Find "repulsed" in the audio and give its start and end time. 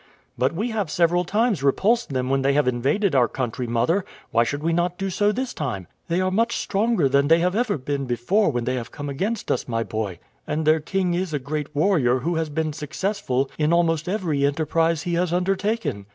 1.61-2.09